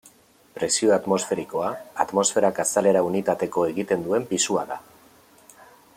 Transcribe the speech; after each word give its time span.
Presio 0.53 0.87
atmosferikoa, 0.95 1.69
atmosferak 2.05 2.63
azalera 2.65 3.05
unitateko 3.11 3.67
egiten 3.75 4.09
duen 4.09 4.29
pisua 4.33 4.65
da. 4.73 4.83